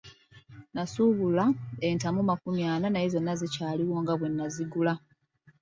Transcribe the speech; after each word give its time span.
Nasuubula 0.73 1.45
entamu 1.87 2.21
makumi 2.29 2.61
ana 2.73 2.87
naye 2.91 3.07
zonna 3.13 3.33
zikyaliwo 3.39 3.95
nga 4.01 4.13
bwe 4.17 4.27
nnazigula. 4.31 4.93